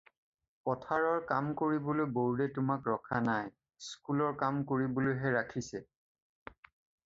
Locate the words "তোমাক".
2.57-2.91